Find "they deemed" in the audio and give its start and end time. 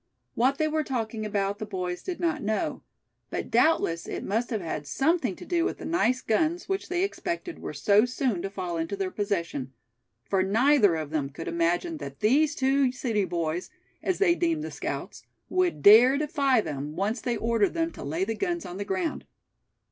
14.17-14.63